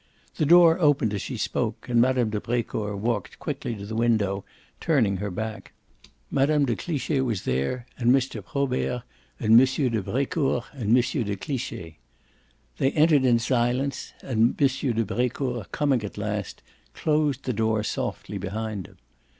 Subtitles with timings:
[0.37, 2.31] The door opened as she spoke and Mme.
[2.31, 4.43] de Brecourt walked quickly to the window,
[4.79, 5.73] turning her back.
[6.31, 6.65] Mme.
[6.65, 8.43] de Cliche was there and Mr.
[8.43, 9.03] Probert
[9.39, 9.57] and M.
[9.63, 11.23] de Brecourt and M.
[11.23, 11.99] de Cliche.
[12.79, 14.93] They entered in silence and M.
[14.93, 16.63] de Brecourt, coming last,
[16.95, 18.97] closed the door softly behind him.